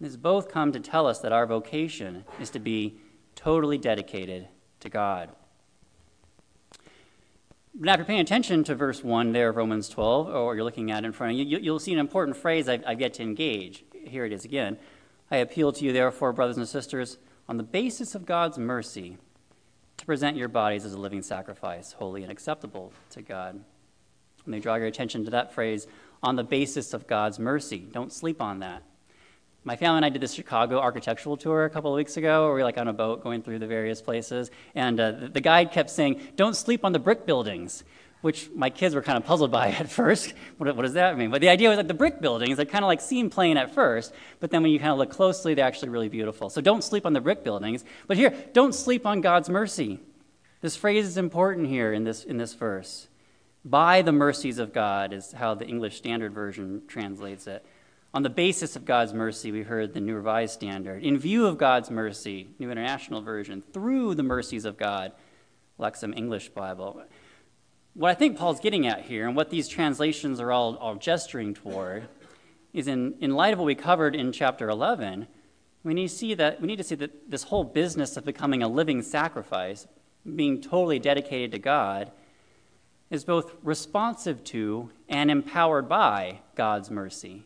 these 0.00 0.16
both 0.16 0.50
come 0.50 0.72
to 0.72 0.80
tell 0.80 1.06
us 1.06 1.18
that 1.18 1.32
our 1.32 1.46
vocation 1.46 2.24
is 2.40 2.48
to 2.50 2.58
be 2.58 2.98
totally 3.34 3.76
dedicated 3.76 4.48
to 4.80 4.88
God. 4.88 5.30
Now, 7.74 7.94
if 7.94 7.98
you're 7.98 8.06
paying 8.06 8.20
attention 8.20 8.64
to 8.64 8.74
verse 8.76 9.02
1 9.02 9.32
there 9.32 9.50
of 9.50 9.56
Romans 9.56 9.88
12, 9.88 10.28
or 10.28 10.54
you're 10.54 10.64
looking 10.64 10.90
at 10.90 11.02
it 11.04 11.08
in 11.08 11.12
front 11.12 11.32
of 11.32 11.38
you, 11.38 11.58
you'll 11.58 11.80
see 11.80 11.92
an 11.92 11.98
important 11.98 12.36
phrase 12.36 12.68
I've, 12.68 12.84
I've 12.86 13.00
yet 13.00 13.14
to 13.14 13.22
engage. 13.24 13.84
Here 14.06 14.24
it 14.24 14.32
is 14.32 14.44
again. 14.44 14.78
I 15.30 15.38
appeal 15.38 15.72
to 15.72 15.84
you, 15.84 15.92
therefore, 15.92 16.32
brothers 16.32 16.56
and 16.56 16.68
sisters, 16.68 17.18
on 17.48 17.56
the 17.56 17.62
basis 17.62 18.14
of 18.14 18.26
God's 18.26 18.58
mercy, 18.58 19.18
to 19.96 20.06
present 20.06 20.36
your 20.36 20.48
bodies 20.48 20.84
as 20.84 20.92
a 20.92 20.98
living 20.98 21.22
sacrifice, 21.22 21.92
holy 21.92 22.22
and 22.22 22.32
acceptable 22.32 22.92
to 23.10 23.22
God. 23.22 23.60
Let 24.40 24.46
me 24.46 24.60
draw 24.60 24.74
your 24.74 24.86
attention 24.86 25.24
to 25.24 25.30
that 25.30 25.54
phrase 25.54 25.86
on 26.22 26.36
the 26.36 26.44
basis 26.44 26.92
of 26.92 27.06
God's 27.06 27.38
mercy. 27.38 27.78
Don't 27.78 28.12
sleep 28.12 28.42
on 28.42 28.58
that. 28.60 28.82
My 29.66 29.76
family 29.76 29.96
and 29.98 30.04
I 30.04 30.10
did 30.10 30.20
this 30.20 30.34
Chicago 30.34 30.78
architectural 30.78 31.38
tour 31.38 31.64
a 31.64 31.70
couple 31.70 31.90
of 31.90 31.96
weeks 31.96 32.18
ago, 32.18 32.42
where 32.42 32.54
we 32.54 32.60
were 32.60 32.64
like 32.64 32.76
on 32.76 32.88
a 32.88 32.92
boat 32.92 33.22
going 33.22 33.40
through 33.40 33.60
the 33.60 33.66
various 33.66 34.02
places, 34.02 34.50
and 34.74 35.00
uh, 35.00 35.12
the 35.32 35.40
guide 35.40 35.72
kept 35.72 35.88
saying, 35.88 36.20
"Don't 36.36 36.54
sleep 36.54 36.84
on 36.84 36.92
the 36.92 36.98
brick 36.98 37.24
buildings," 37.24 37.82
which 38.24 38.48
my 38.54 38.70
kids 38.70 38.94
were 38.94 39.02
kind 39.02 39.18
of 39.18 39.26
puzzled 39.26 39.50
by 39.50 39.68
at 39.78 39.90
first. 39.90 40.32
what, 40.56 40.74
what, 40.74 40.82
does 40.82 40.94
that 40.94 41.18
mean? 41.18 41.30
But 41.30 41.42
the 41.42 41.50
idea 41.50 41.68
was 41.68 41.76
that 41.76 41.88
the 41.88 41.94
brick 41.94 42.22
buildings, 42.22 42.56
they 42.56 42.64
kind 42.64 42.82
of 42.82 42.88
like 42.88 43.02
seem 43.02 43.28
plain 43.28 43.58
at 43.58 43.74
first, 43.74 44.14
but 44.40 44.50
then 44.50 44.62
when 44.62 44.72
you 44.72 44.78
kind 44.78 44.92
of 44.92 44.96
look 44.96 45.10
closely, 45.10 45.52
they're 45.52 45.66
actually 45.66 45.90
really 45.90 46.08
beautiful. 46.08 46.48
So 46.48 46.62
don't 46.62 46.82
sleep 46.82 47.04
on 47.04 47.12
the 47.12 47.20
brick 47.20 47.44
buildings. 47.44 47.84
But 48.06 48.16
here, 48.16 48.34
don't 48.54 48.74
sleep 48.74 49.04
on 49.04 49.20
God's 49.20 49.50
mercy. 49.50 50.00
This 50.62 50.74
phrase 50.74 51.04
is 51.06 51.18
important 51.18 51.68
here 51.68 51.92
in 51.92 52.04
this 52.04 52.24
in 52.24 52.38
this 52.38 52.54
verse. 52.54 53.08
By 53.62 54.00
the 54.00 54.12
mercies 54.12 54.58
of 54.58 54.72
God 54.72 55.12
is 55.12 55.32
how 55.32 55.54
the 55.54 55.66
English 55.66 55.98
Standard 55.98 56.32
Version 56.32 56.80
translates 56.88 57.46
it. 57.46 57.62
On 58.14 58.22
the 58.22 58.30
basis 58.30 58.74
of 58.74 58.86
God's 58.86 59.12
mercy, 59.12 59.52
we 59.52 59.64
heard 59.64 59.92
the 59.92 60.00
New 60.00 60.14
Revised 60.14 60.54
Standard. 60.54 61.02
In 61.02 61.18
view 61.18 61.44
of 61.46 61.58
God's 61.58 61.90
mercy, 61.90 62.48
New 62.58 62.70
International 62.70 63.20
Version. 63.20 63.62
Through 63.74 64.14
the 64.14 64.22
mercies 64.22 64.64
of 64.64 64.78
God, 64.78 65.12
Lexham 65.78 66.16
English 66.16 66.48
Bible. 66.50 67.02
What 67.94 68.10
I 68.10 68.14
think 68.14 68.36
Paul's 68.36 68.58
getting 68.58 68.88
at 68.88 69.02
here, 69.02 69.28
and 69.28 69.36
what 69.36 69.50
these 69.50 69.68
translations 69.68 70.40
are 70.40 70.50
all, 70.50 70.74
all 70.76 70.96
gesturing 70.96 71.54
toward, 71.54 72.08
is 72.72 72.88
in, 72.88 73.14
in 73.20 73.30
light 73.36 73.52
of 73.52 73.60
what 73.60 73.66
we 73.66 73.76
covered 73.76 74.16
in 74.16 74.32
chapter 74.32 74.68
11, 74.68 75.28
we 75.84 75.94
need, 75.94 76.08
to 76.08 76.14
see 76.14 76.34
that, 76.34 76.60
we 76.60 76.66
need 76.66 76.78
to 76.78 76.82
see 76.82 76.96
that 76.96 77.30
this 77.30 77.44
whole 77.44 77.62
business 77.62 78.16
of 78.16 78.24
becoming 78.24 78.64
a 78.64 78.68
living 78.68 79.00
sacrifice, 79.00 79.86
being 80.34 80.60
totally 80.60 80.98
dedicated 80.98 81.52
to 81.52 81.58
God, 81.60 82.10
is 83.10 83.24
both 83.24 83.52
responsive 83.62 84.42
to 84.42 84.90
and 85.08 85.30
empowered 85.30 85.88
by 85.88 86.40
God's 86.56 86.90
mercy. 86.90 87.44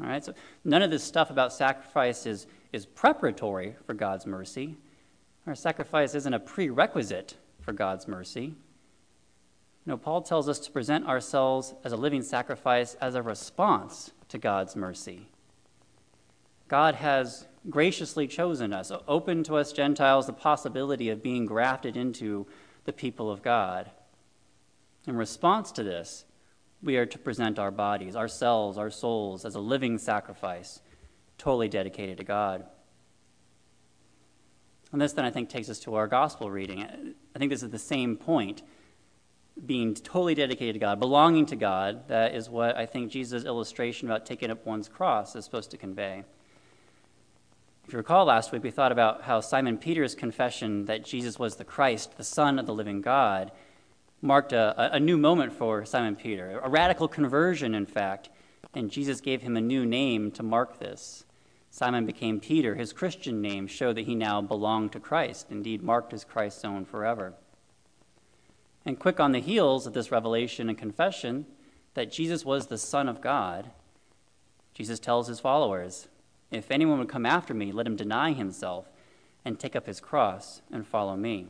All 0.00 0.08
right, 0.08 0.24
so 0.24 0.32
none 0.64 0.80
of 0.80 0.90
this 0.90 1.04
stuff 1.04 1.30
about 1.30 1.52
sacrifice 1.52 2.24
is, 2.24 2.46
is 2.72 2.86
preparatory 2.86 3.76
for 3.84 3.92
God's 3.92 4.24
mercy. 4.24 4.78
Our 5.46 5.54
sacrifice 5.54 6.14
isn't 6.14 6.32
a 6.32 6.40
prerequisite 6.40 7.36
for 7.60 7.74
God's 7.74 8.08
mercy. 8.08 8.54
No, 9.88 9.96
Paul 9.96 10.20
tells 10.20 10.50
us 10.50 10.58
to 10.58 10.70
present 10.70 11.08
ourselves 11.08 11.72
as 11.82 11.92
a 11.92 11.96
living 11.96 12.20
sacrifice 12.20 12.94
as 12.96 13.14
a 13.14 13.22
response 13.22 14.12
to 14.28 14.36
God's 14.36 14.76
mercy. 14.76 15.30
God 16.68 16.96
has 16.96 17.46
graciously 17.70 18.28
chosen 18.28 18.74
us, 18.74 18.92
opened 19.08 19.46
to 19.46 19.56
us 19.56 19.72
Gentiles 19.72 20.26
the 20.26 20.34
possibility 20.34 21.08
of 21.08 21.22
being 21.22 21.46
grafted 21.46 21.96
into 21.96 22.46
the 22.84 22.92
people 22.92 23.30
of 23.30 23.40
God. 23.40 23.90
In 25.06 25.16
response 25.16 25.72
to 25.72 25.82
this, 25.82 26.26
we 26.82 26.98
are 26.98 27.06
to 27.06 27.18
present 27.18 27.58
our 27.58 27.70
bodies, 27.70 28.14
ourselves, 28.14 28.76
our 28.76 28.90
souls, 28.90 29.46
as 29.46 29.54
a 29.54 29.60
living 29.60 29.96
sacrifice, 29.96 30.82
totally 31.38 31.70
dedicated 31.70 32.18
to 32.18 32.24
God. 32.24 32.66
And 34.92 35.00
this 35.00 35.14
then, 35.14 35.24
I 35.24 35.30
think, 35.30 35.48
takes 35.48 35.70
us 35.70 35.78
to 35.80 35.94
our 35.94 36.06
gospel 36.06 36.50
reading. 36.50 37.14
I 37.34 37.38
think 37.38 37.50
this 37.50 37.62
is 37.62 37.70
the 37.70 37.78
same 37.78 38.16
point 38.16 38.60
being 39.66 39.94
totally 39.94 40.34
dedicated 40.34 40.74
to 40.74 40.78
God, 40.78 41.00
belonging 41.00 41.46
to 41.46 41.56
God. 41.56 42.08
That 42.08 42.34
is 42.34 42.48
what 42.48 42.76
I 42.76 42.86
think 42.86 43.10
Jesus' 43.10 43.44
illustration 43.44 44.08
about 44.08 44.26
taking 44.26 44.50
up 44.50 44.64
one's 44.64 44.88
cross 44.88 45.34
is 45.36 45.44
supposed 45.44 45.70
to 45.72 45.76
convey. 45.76 46.24
If 47.86 47.92
you 47.92 47.98
recall 47.98 48.26
last 48.26 48.52
week, 48.52 48.62
we 48.62 48.70
thought 48.70 48.92
about 48.92 49.22
how 49.22 49.40
Simon 49.40 49.78
Peter's 49.78 50.14
confession 50.14 50.84
that 50.84 51.04
Jesus 51.04 51.38
was 51.38 51.56
the 51.56 51.64
Christ, 51.64 52.16
the 52.16 52.24
Son 52.24 52.58
of 52.58 52.66
the 52.66 52.74
living 52.74 53.00
God, 53.00 53.50
marked 54.20 54.52
a, 54.52 54.94
a 54.94 55.00
new 55.00 55.16
moment 55.16 55.52
for 55.52 55.84
Simon 55.86 56.14
Peter, 56.14 56.60
a 56.62 56.68
radical 56.68 57.08
conversion, 57.08 57.74
in 57.74 57.86
fact, 57.86 58.28
and 58.74 58.90
Jesus 58.90 59.20
gave 59.20 59.40
him 59.40 59.56
a 59.56 59.60
new 59.62 59.86
name 59.86 60.30
to 60.32 60.42
mark 60.42 60.78
this. 60.78 61.24
Simon 61.70 62.04
became 62.04 62.40
Peter. 62.40 62.74
His 62.74 62.92
Christian 62.92 63.40
name 63.40 63.66
showed 63.66 63.96
that 63.96 64.06
he 64.06 64.14
now 64.14 64.40
belonged 64.42 64.92
to 64.92 65.00
Christ, 65.00 65.46
indeed, 65.50 65.82
marked 65.82 66.12
as 66.12 66.24
Christ's 66.24 66.64
own 66.64 66.84
forever. 66.84 67.34
And 68.88 68.98
quick 68.98 69.20
on 69.20 69.32
the 69.32 69.38
heels 69.38 69.86
of 69.86 69.92
this 69.92 70.10
revelation 70.10 70.70
and 70.70 70.78
confession 70.78 71.44
that 71.92 72.10
Jesus 72.10 72.42
was 72.42 72.68
the 72.68 72.78
Son 72.78 73.06
of 73.06 73.20
God, 73.20 73.70
Jesus 74.72 74.98
tells 74.98 75.28
his 75.28 75.40
followers, 75.40 76.08
If 76.50 76.70
anyone 76.70 76.98
would 76.98 77.10
come 77.10 77.26
after 77.26 77.52
me, 77.52 77.70
let 77.70 77.86
him 77.86 77.96
deny 77.96 78.32
himself 78.32 78.86
and 79.44 79.60
take 79.60 79.76
up 79.76 79.86
his 79.86 80.00
cross 80.00 80.62
and 80.72 80.86
follow 80.86 81.16
me. 81.16 81.48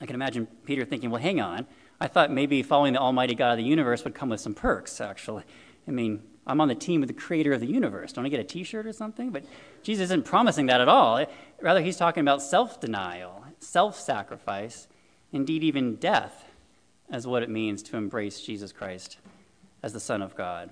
I 0.00 0.06
can 0.06 0.14
imagine 0.14 0.46
Peter 0.64 0.86
thinking, 0.86 1.10
well, 1.10 1.20
hang 1.20 1.42
on. 1.42 1.66
I 2.00 2.06
thought 2.08 2.30
maybe 2.30 2.62
following 2.62 2.94
the 2.94 3.00
Almighty 3.00 3.34
God 3.34 3.52
of 3.52 3.58
the 3.58 3.64
universe 3.64 4.02
would 4.04 4.14
come 4.14 4.30
with 4.30 4.40
some 4.40 4.54
perks, 4.54 4.98
actually. 4.98 5.44
I 5.86 5.90
mean, 5.90 6.22
I'm 6.46 6.62
on 6.62 6.68
the 6.68 6.74
team 6.74 7.00
with 7.00 7.08
the 7.08 7.12
creator 7.12 7.52
of 7.52 7.60
the 7.60 7.66
universe. 7.66 8.14
Don't 8.14 8.24
I 8.24 8.30
get 8.30 8.40
a 8.40 8.44
t 8.44 8.64
shirt 8.64 8.86
or 8.86 8.94
something? 8.94 9.28
But 9.28 9.44
Jesus 9.82 10.04
isn't 10.04 10.24
promising 10.24 10.64
that 10.66 10.80
at 10.80 10.88
all. 10.88 11.22
Rather, 11.60 11.82
he's 11.82 11.98
talking 11.98 12.22
about 12.22 12.40
self 12.40 12.80
denial, 12.80 13.44
self 13.58 14.00
sacrifice, 14.00 14.88
indeed, 15.34 15.64
even 15.64 15.96
death, 15.96 16.44
as 17.10 17.26
what 17.26 17.42
it 17.42 17.50
means 17.50 17.82
to 17.82 17.96
embrace 17.96 18.40
Jesus 18.40 18.72
Christ 18.72 19.18
as 19.82 19.92
the 19.92 20.00
Son 20.00 20.22
of 20.22 20.34
God. 20.36 20.70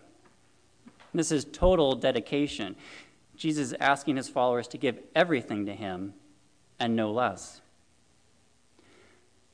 This 1.12 1.31
is 1.31 1.45
total 1.45 1.95
dedication. 1.95 2.76
Jesus 3.37 3.69
is 3.69 3.76
asking 3.81 4.16
his 4.16 4.28
followers 4.28 4.69
to 4.69 4.78
give 4.78 4.99
everything 5.14 5.66
to 5.66 5.75
him 5.75 6.14
and 6.78 6.97
no 6.97 7.12
less. 7.12 7.61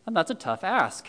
And 0.06 0.16
that's 0.16 0.30
a 0.30 0.34
tough 0.34 0.62
ask. 0.62 1.08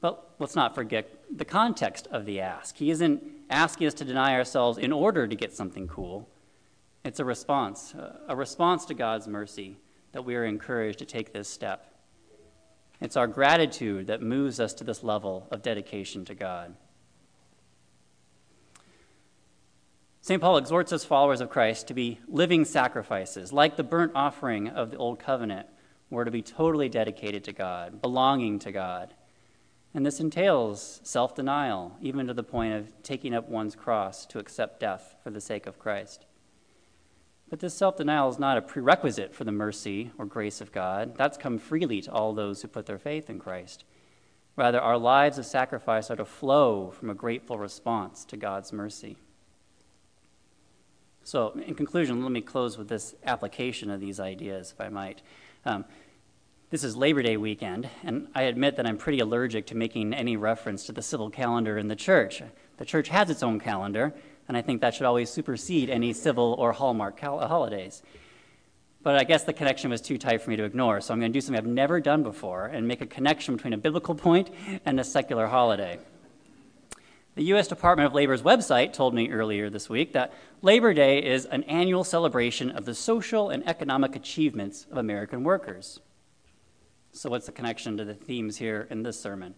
But 0.00 0.34
let's 0.38 0.54
not 0.54 0.74
forget 0.74 1.24
the 1.34 1.44
context 1.44 2.08
of 2.10 2.24
the 2.24 2.40
ask. 2.40 2.76
He 2.76 2.90
isn't 2.90 3.22
asking 3.50 3.86
us 3.86 3.94
to 3.94 4.04
deny 4.04 4.34
ourselves 4.34 4.78
in 4.78 4.92
order 4.92 5.26
to 5.26 5.34
get 5.34 5.54
something 5.54 5.88
cool. 5.88 6.28
It's 7.04 7.20
a 7.20 7.24
response, 7.24 7.94
a 8.28 8.36
response 8.36 8.84
to 8.86 8.94
God's 8.94 9.26
mercy 9.26 9.76
that 10.12 10.24
we 10.24 10.36
are 10.36 10.44
encouraged 10.44 10.98
to 11.00 11.04
take 11.04 11.32
this 11.32 11.48
step. 11.48 11.91
It's 13.02 13.16
our 13.16 13.26
gratitude 13.26 14.06
that 14.06 14.22
moves 14.22 14.60
us 14.60 14.72
to 14.74 14.84
this 14.84 15.02
level 15.02 15.48
of 15.50 15.60
dedication 15.60 16.24
to 16.26 16.36
God. 16.36 16.76
St. 20.20 20.40
Paul 20.40 20.56
exhorts 20.56 20.92
us 20.92 21.04
followers 21.04 21.40
of 21.40 21.50
Christ 21.50 21.88
to 21.88 21.94
be 21.94 22.20
living 22.28 22.64
sacrifices, 22.64 23.52
like 23.52 23.74
the 23.74 23.82
burnt 23.82 24.12
offering 24.14 24.68
of 24.68 24.92
the 24.92 24.98
Old 24.98 25.18
Covenant, 25.18 25.66
we're 26.10 26.22
to 26.22 26.30
be 26.30 26.42
totally 26.42 26.88
dedicated 26.88 27.42
to 27.44 27.52
God, 27.52 28.00
belonging 28.00 28.60
to 28.60 28.70
God. 28.70 29.14
And 29.92 30.06
this 30.06 30.20
entails 30.20 31.00
self 31.02 31.34
denial, 31.34 31.96
even 32.00 32.28
to 32.28 32.34
the 32.34 32.44
point 32.44 32.74
of 32.74 33.02
taking 33.02 33.34
up 33.34 33.48
one's 33.48 33.74
cross 33.74 34.26
to 34.26 34.38
accept 34.38 34.78
death 34.78 35.16
for 35.24 35.30
the 35.30 35.40
sake 35.40 35.66
of 35.66 35.80
Christ. 35.80 36.24
But 37.52 37.60
this 37.60 37.74
self 37.74 37.98
denial 37.98 38.30
is 38.30 38.38
not 38.38 38.56
a 38.56 38.62
prerequisite 38.62 39.34
for 39.34 39.44
the 39.44 39.52
mercy 39.52 40.10
or 40.16 40.24
grace 40.24 40.62
of 40.62 40.72
God. 40.72 41.18
That's 41.18 41.36
come 41.36 41.58
freely 41.58 42.00
to 42.00 42.10
all 42.10 42.32
those 42.32 42.62
who 42.62 42.68
put 42.68 42.86
their 42.86 42.98
faith 42.98 43.28
in 43.28 43.38
Christ. 43.38 43.84
Rather, 44.56 44.80
our 44.80 44.96
lives 44.96 45.36
of 45.36 45.44
sacrifice 45.44 46.10
are 46.10 46.16
to 46.16 46.24
flow 46.24 46.90
from 46.92 47.10
a 47.10 47.14
grateful 47.14 47.58
response 47.58 48.24
to 48.24 48.38
God's 48.38 48.72
mercy. 48.72 49.18
So, 51.24 51.50
in 51.66 51.74
conclusion, 51.74 52.22
let 52.22 52.32
me 52.32 52.40
close 52.40 52.78
with 52.78 52.88
this 52.88 53.14
application 53.26 53.90
of 53.90 54.00
these 54.00 54.18
ideas, 54.18 54.72
if 54.72 54.80
I 54.80 54.88
might. 54.88 55.20
Um, 55.66 55.84
this 56.70 56.84
is 56.84 56.96
Labor 56.96 57.22
Day 57.22 57.36
weekend, 57.36 57.86
and 58.02 58.28
I 58.34 58.44
admit 58.44 58.76
that 58.76 58.86
I'm 58.86 58.96
pretty 58.96 59.20
allergic 59.20 59.66
to 59.66 59.76
making 59.76 60.14
any 60.14 60.38
reference 60.38 60.86
to 60.86 60.92
the 60.92 61.02
civil 61.02 61.28
calendar 61.28 61.76
in 61.76 61.88
the 61.88 61.96
church. 61.96 62.42
The 62.78 62.86
church 62.86 63.08
has 63.08 63.28
its 63.28 63.42
own 63.42 63.60
calendar, 63.60 64.14
and 64.48 64.56
I 64.56 64.62
think 64.62 64.80
that 64.80 64.94
should 64.94 65.06
always 65.06 65.30
supersede 65.30 65.90
any 65.90 66.12
civil 66.12 66.54
or 66.58 66.72
hallmark 66.72 67.18
holidays. 67.20 68.02
But 69.02 69.16
I 69.16 69.24
guess 69.24 69.44
the 69.44 69.52
connection 69.52 69.90
was 69.90 70.00
too 70.00 70.16
tight 70.16 70.42
for 70.42 70.50
me 70.50 70.56
to 70.56 70.64
ignore, 70.64 71.00
so 71.00 71.12
I'm 71.12 71.20
going 71.20 71.32
to 71.32 71.36
do 71.36 71.40
something 71.40 71.58
I've 71.58 71.66
never 71.66 72.00
done 72.00 72.22
before 72.22 72.66
and 72.66 72.86
make 72.86 73.00
a 73.00 73.06
connection 73.06 73.56
between 73.56 73.72
a 73.72 73.78
biblical 73.78 74.14
point 74.14 74.50
and 74.84 75.00
a 75.00 75.04
secular 75.04 75.48
holiday. 75.48 75.98
The 77.34 77.44
U.S. 77.44 77.66
Department 77.66 78.06
of 78.06 78.12
Labor's 78.12 78.42
website 78.42 78.92
told 78.92 79.14
me 79.14 79.30
earlier 79.30 79.70
this 79.70 79.88
week 79.88 80.12
that 80.12 80.34
Labor 80.60 80.92
Day 80.92 81.18
is 81.18 81.46
an 81.46 81.64
annual 81.64 82.04
celebration 82.04 82.70
of 82.70 82.84
the 82.84 82.94
social 82.94 83.48
and 83.48 83.66
economic 83.66 84.14
achievements 84.14 84.86
of 84.90 84.98
American 84.98 85.42
workers. 85.42 85.98
So, 87.12 87.30
what's 87.30 87.46
the 87.46 87.52
connection 87.52 87.96
to 87.96 88.04
the 88.04 88.14
themes 88.14 88.58
here 88.58 88.86
in 88.90 89.02
this 89.02 89.18
sermon? 89.18 89.54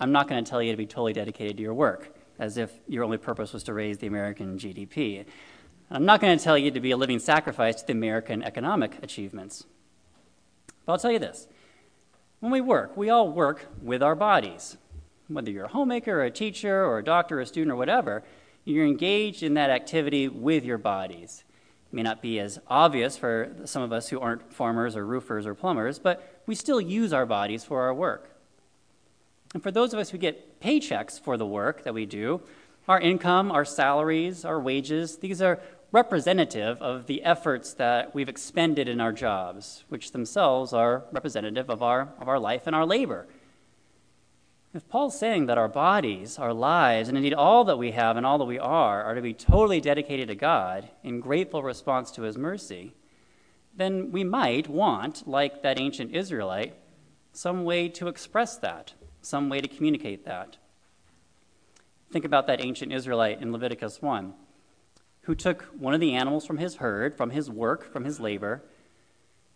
I'm 0.00 0.12
not 0.12 0.28
going 0.28 0.42
to 0.42 0.50
tell 0.50 0.62
you 0.62 0.72
to 0.72 0.78
be 0.78 0.86
totally 0.86 1.12
dedicated 1.12 1.58
to 1.58 1.62
your 1.62 1.74
work, 1.74 2.16
as 2.40 2.56
if 2.56 2.72
your 2.88 3.04
only 3.04 3.18
purpose 3.18 3.52
was 3.52 3.62
to 3.64 3.74
raise 3.74 3.98
the 3.98 4.06
American 4.06 4.58
GDP. 4.58 5.26
I'm 5.90 6.06
not 6.06 6.20
going 6.20 6.36
to 6.36 6.42
tell 6.42 6.56
you 6.56 6.70
to 6.70 6.80
be 6.80 6.90
a 6.90 6.96
living 6.96 7.18
sacrifice 7.18 7.76
to 7.76 7.86
the 7.86 7.92
American 7.92 8.42
economic 8.42 8.98
achievements. 9.02 9.66
But 10.86 10.92
I'll 10.92 10.98
tell 10.98 11.12
you 11.12 11.18
this 11.18 11.46
when 12.40 12.50
we 12.50 12.62
work, 12.62 12.96
we 12.96 13.10
all 13.10 13.30
work 13.30 13.66
with 13.82 14.02
our 14.02 14.14
bodies. 14.14 14.78
Whether 15.28 15.50
you're 15.50 15.66
a 15.66 15.68
homemaker, 15.68 16.20
or 16.20 16.24
a 16.24 16.30
teacher, 16.30 16.84
or 16.84 16.98
a 16.98 17.04
doctor, 17.04 17.38
or 17.38 17.42
a 17.42 17.46
student, 17.46 17.72
or 17.72 17.76
whatever, 17.76 18.24
you're 18.64 18.86
engaged 18.86 19.42
in 19.42 19.54
that 19.54 19.70
activity 19.70 20.26
with 20.26 20.64
your 20.64 20.78
bodies. 20.78 21.44
It 21.92 21.94
may 21.94 22.02
not 22.02 22.22
be 22.22 22.40
as 22.40 22.58
obvious 22.66 23.16
for 23.16 23.54
some 23.64 23.82
of 23.82 23.92
us 23.92 24.08
who 24.08 24.18
aren't 24.18 24.52
farmers 24.52 24.96
or 24.96 25.04
roofers 25.04 25.46
or 25.46 25.54
plumbers, 25.54 25.98
but 25.98 26.42
we 26.46 26.54
still 26.54 26.80
use 26.80 27.12
our 27.12 27.26
bodies 27.26 27.64
for 27.64 27.82
our 27.82 27.94
work. 27.94 28.39
And 29.54 29.62
for 29.62 29.70
those 29.70 29.92
of 29.92 29.98
us 29.98 30.10
who 30.10 30.18
get 30.18 30.60
paychecks 30.60 31.20
for 31.20 31.36
the 31.36 31.46
work 31.46 31.84
that 31.84 31.94
we 31.94 32.06
do, 32.06 32.40
our 32.88 33.00
income, 33.00 33.50
our 33.50 33.64
salaries, 33.64 34.44
our 34.44 34.60
wages, 34.60 35.18
these 35.18 35.42
are 35.42 35.60
representative 35.92 36.80
of 36.80 37.06
the 37.06 37.22
efforts 37.24 37.74
that 37.74 38.14
we've 38.14 38.28
expended 38.28 38.88
in 38.88 39.00
our 39.00 39.12
jobs, 39.12 39.84
which 39.88 40.12
themselves 40.12 40.72
are 40.72 41.04
representative 41.12 41.68
of 41.68 41.82
our, 41.82 42.12
of 42.20 42.28
our 42.28 42.38
life 42.38 42.66
and 42.66 42.76
our 42.76 42.86
labor. 42.86 43.26
If 44.72 44.88
Paul's 44.88 45.18
saying 45.18 45.46
that 45.46 45.58
our 45.58 45.68
bodies, 45.68 46.38
our 46.38 46.54
lives, 46.54 47.08
and 47.08 47.18
indeed 47.18 47.34
all 47.34 47.64
that 47.64 47.76
we 47.78 47.90
have 47.90 48.16
and 48.16 48.24
all 48.24 48.38
that 48.38 48.44
we 48.44 48.58
are, 48.58 49.02
are 49.02 49.16
to 49.16 49.22
be 49.22 49.34
totally 49.34 49.80
dedicated 49.80 50.28
to 50.28 50.36
God 50.36 50.88
in 51.02 51.18
grateful 51.18 51.64
response 51.64 52.12
to 52.12 52.22
his 52.22 52.38
mercy, 52.38 52.94
then 53.76 54.12
we 54.12 54.22
might 54.22 54.68
want, 54.68 55.26
like 55.26 55.62
that 55.62 55.80
ancient 55.80 56.14
Israelite, 56.14 56.74
some 57.32 57.64
way 57.64 57.88
to 57.88 58.06
express 58.06 58.56
that, 58.58 58.94
some 59.22 59.48
way 59.48 59.60
to 59.60 59.68
communicate 59.68 60.24
that. 60.24 60.56
Think 62.12 62.24
about 62.24 62.46
that 62.46 62.60
ancient 62.64 62.92
Israelite 62.92 63.40
in 63.40 63.52
Leviticus 63.52 64.02
1 64.02 64.34
who 65.22 65.34
took 65.34 65.62
one 65.78 65.94
of 65.94 66.00
the 66.00 66.14
animals 66.14 66.46
from 66.46 66.58
his 66.58 66.76
herd, 66.76 67.16
from 67.16 67.30
his 67.30 67.50
work, 67.50 67.92
from 67.92 68.04
his 68.04 68.20
labor. 68.20 68.62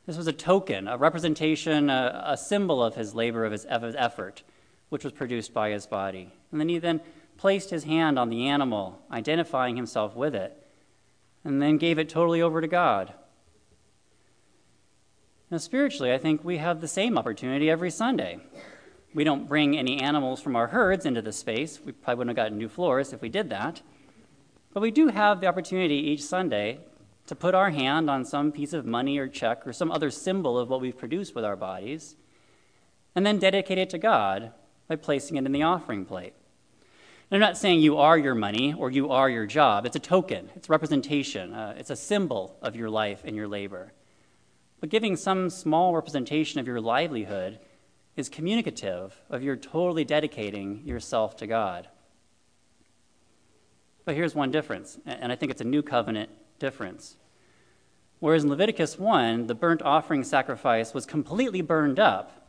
This 0.06 0.16
was 0.16 0.26
a 0.26 0.32
token, 0.32 0.86
a 0.86 0.98
representation, 0.98 1.88
a, 1.88 2.22
a 2.26 2.36
symbol 2.36 2.82
of 2.82 2.94
his 2.94 3.14
labor, 3.14 3.44
of 3.44 3.52
his, 3.52 3.64
of 3.64 3.82
his 3.82 3.94
effort, 3.96 4.42
which 4.90 5.04
was 5.04 5.12
produced 5.12 5.54
by 5.54 5.70
his 5.70 5.86
body. 5.86 6.32
And 6.52 6.60
then 6.60 6.68
he 6.68 6.78
then 6.78 7.00
placed 7.38 7.70
his 7.70 7.84
hand 7.84 8.18
on 8.18 8.28
the 8.28 8.46
animal, 8.46 9.00
identifying 9.10 9.76
himself 9.76 10.14
with 10.14 10.34
it, 10.34 10.56
and 11.42 11.60
then 11.60 11.78
gave 11.78 11.98
it 11.98 12.08
totally 12.08 12.42
over 12.42 12.60
to 12.60 12.68
God. 12.68 13.14
Now, 15.50 15.58
spiritually, 15.58 16.12
I 16.12 16.18
think 16.18 16.44
we 16.44 16.58
have 16.58 16.80
the 16.80 16.88
same 16.88 17.16
opportunity 17.18 17.70
every 17.70 17.90
Sunday. 17.90 18.38
We 19.14 19.22
don't 19.22 19.46
bring 19.46 19.78
any 19.78 20.00
animals 20.00 20.40
from 20.40 20.56
our 20.56 20.66
herds 20.66 21.06
into 21.06 21.22
the 21.22 21.32
space. 21.32 21.80
We 21.82 21.92
probably 21.92 22.18
wouldn't 22.18 22.36
have 22.36 22.44
gotten 22.44 22.58
new 22.58 22.68
floors 22.68 23.12
if 23.12 23.22
we 23.22 23.28
did 23.28 23.48
that. 23.50 23.80
But 24.72 24.80
we 24.80 24.90
do 24.90 25.06
have 25.06 25.40
the 25.40 25.46
opportunity 25.46 25.94
each 25.94 26.22
Sunday 26.22 26.80
to 27.26 27.36
put 27.36 27.54
our 27.54 27.70
hand 27.70 28.10
on 28.10 28.24
some 28.24 28.50
piece 28.50 28.72
of 28.72 28.84
money 28.84 29.16
or 29.18 29.28
check 29.28 29.66
or 29.66 29.72
some 29.72 29.92
other 29.92 30.10
symbol 30.10 30.58
of 30.58 30.68
what 30.68 30.80
we've 30.80 30.98
produced 30.98 31.34
with 31.34 31.44
our 31.44 31.54
bodies, 31.54 32.16
and 33.14 33.24
then 33.24 33.38
dedicate 33.38 33.78
it 33.78 33.88
to 33.90 33.98
God 33.98 34.52
by 34.88 34.96
placing 34.96 35.36
it 35.36 35.46
in 35.46 35.52
the 35.52 35.62
offering 35.62 36.04
plate. 36.04 36.34
And 37.30 37.36
I'm 37.36 37.48
not 37.48 37.56
saying 37.56 37.80
you 37.80 37.96
are 37.98 38.18
your 38.18 38.34
money 38.34 38.74
or 38.74 38.90
you 38.90 39.10
are 39.10 39.30
your 39.30 39.46
job. 39.46 39.86
It's 39.86 39.96
a 39.96 40.00
token, 40.00 40.50
it's 40.56 40.68
representation, 40.68 41.54
uh, 41.54 41.74
it's 41.78 41.90
a 41.90 41.96
symbol 41.96 42.58
of 42.60 42.76
your 42.76 42.90
life 42.90 43.22
and 43.24 43.34
your 43.36 43.48
labor. 43.48 43.92
But 44.80 44.90
giving 44.90 45.16
some 45.16 45.48
small 45.48 45.94
representation 45.94 46.60
of 46.60 46.66
your 46.66 46.80
livelihood 46.80 47.60
is 48.16 48.28
communicative 48.28 49.20
of 49.28 49.42
your 49.42 49.56
totally 49.56 50.04
dedicating 50.04 50.82
yourself 50.84 51.36
to 51.36 51.46
God. 51.46 51.88
But 54.04 54.14
here's 54.14 54.34
one 54.34 54.50
difference, 54.50 54.98
and 55.06 55.32
I 55.32 55.36
think 55.36 55.50
it's 55.50 55.60
a 55.60 55.64
new 55.64 55.82
covenant 55.82 56.30
difference. 56.58 57.16
Whereas 58.20 58.44
in 58.44 58.50
Leviticus 58.50 58.98
1, 58.98 59.46
the 59.46 59.54
burnt 59.54 59.82
offering 59.82 60.24
sacrifice 60.24 60.94
was 60.94 61.06
completely 61.06 61.60
burned 61.60 61.98
up, 61.98 62.44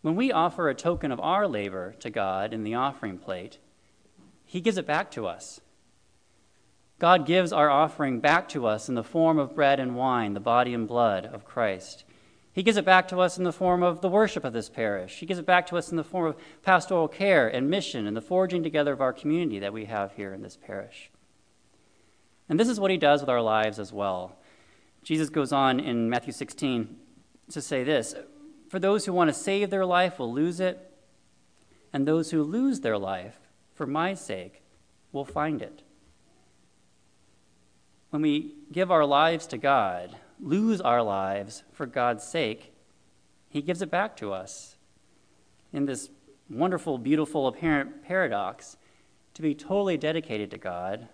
when 0.00 0.14
we 0.14 0.30
offer 0.30 0.68
a 0.68 0.74
token 0.74 1.10
of 1.10 1.20
our 1.20 1.48
labor 1.48 1.94
to 2.00 2.10
God 2.10 2.52
in 2.52 2.62
the 2.62 2.74
offering 2.74 3.18
plate, 3.18 3.58
He 4.44 4.60
gives 4.60 4.78
it 4.78 4.86
back 4.86 5.10
to 5.12 5.26
us. 5.26 5.60
God 6.98 7.26
gives 7.26 7.52
our 7.52 7.70
offering 7.70 8.20
back 8.20 8.48
to 8.50 8.66
us 8.66 8.88
in 8.88 8.94
the 8.94 9.04
form 9.04 9.38
of 9.38 9.54
bread 9.54 9.80
and 9.80 9.96
wine, 9.96 10.34
the 10.34 10.40
body 10.40 10.72
and 10.72 10.86
blood 10.86 11.26
of 11.26 11.44
Christ. 11.44 12.04
He 12.58 12.64
gives 12.64 12.76
it 12.76 12.84
back 12.84 13.06
to 13.06 13.20
us 13.20 13.38
in 13.38 13.44
the 13.44 13.52
form 13.52 13.84
of 13.84 14.00
the 14.00 14.08
worship 14.08 14.42
of 14.42 14.52
this 14.52 14.68
parish. 14.68 15.20
He 15.20 15.26
gives 15.26 15.38
it 15.38 15.46
back 15.46 15.68
to 15.68 15.76
us 15.76 15.92
in 15.92 15.96
the 15.96 16.02
form 16.02 16.26
of 16.26 16.36
pastoral 16.64 17.06
care 17.06 17.46
and 17.46 17.70
mission 17.70 18.04
and 18.04 18.16
the 18.16 18.20
forging 18.20 18.64
together 18.64 18.92
of 18.92 19.00
our 19.00 19.12
community 19.12 19.60
that 19.60 19.72
we 19.72 19.84
have 19.84 20.14
here 20.14 20.34
in 20.34 20.42
this 20.42 20.56
parish. 20.56 21.08
And 22.48 22.58
this 22.58 22.68
is 22.68 22.80
what 22.80 22.90
he 22.90 22.96
does 22.96 23.20
with 23.20 23.30
our 23.30 23.40
lives 23.40 23.78
as 23.78 23.92
well. 23.92 24.40
Jesus 25.04 25.30
goes 25.30 25.52
on 25.52 25.78
in 25.78 26.10
Matthew 26.10 26.32
16 26.32 26.96
to 27.50 27.62
say 27.62 27.84
this 27.84 28.16
For 28.68 28.80
those 28.80 29.06
who 29.06 29.12
want 29.12 29.30
to 29.30 29.34
save 29.34 29.70
their 29.70 29.86
life 29.86 30.18
will 30.18 30.32
lose 30.32 30.58
it, 30.58 30.92
and 31.92 32.08
those 32.08 32.32
who 32.32 32.42
lose 32.42 32.80
their 32.80 32.98
life 32.98 33.38
for 33.72 33.86
my 33.86 34.14
sake 34.14 34.64
will 35.12 35.24
find 35.24 35.62
it. 35.62 35.82
When 38.10 38.20
we 38.20 38.56
give 38.72 38.90
our 38.90 39.04
lives 39.04 39.46
to 39.46 39.58
God, 39.58 40.16
lose 40.40 40.80
our 40.80 41.02
lives 41.02 41.64
for 41.72 41.86
God's 41.86 42.24
sake, 42.24 42.72
He 43.48 43.62
gives 43.62 43.82
it 43.82 43.90
back 43.90 44.16
to 44.18 44.32
us. 44.32 44.76
In 45.72 45.86
this 45.86 46.10
wonderful, 46.48 46.98
beautiful, 46.98 47.46
apparent 47.46 48.04
paradox, 48.04 48.76
to 49.34 49.42
be 49.42 49.54
totally 49.54 49.96
dedicated 49.96 50.50
to 50.50 50.58
God, 50.58 51.08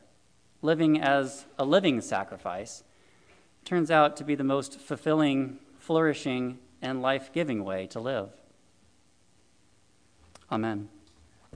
living 0.63 1.01
as 1.01 1.47
a 1.59 1.65
living 1.65 2.01
sacrifice, 2.01 2.85
turns 3.65 3.91
out 3.91 4.17
to 4.17 4.25
be 4.25 4.35
the 4.35 4.45
most 4.45 4.81
fulfilling, 4.81 5.59
flourishing, 5.79 6.59
and 6.81 7.03
life 7.03 7.33
giving 7.33 7.65
way 7.65 7.87
to 7.89 8.01
live. 8.01 8.31
Amen. 10.51 10.89